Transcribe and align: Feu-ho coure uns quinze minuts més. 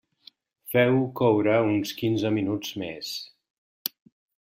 Feu-ho 0.71 1.03
coure 1.19 1.57
uns 1.73 1.91
quinze 1.99 2.31
minuts 2.39 2.73
més. 2.85 3.13